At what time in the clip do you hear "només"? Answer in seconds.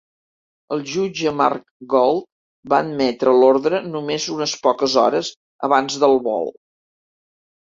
3.91-4.27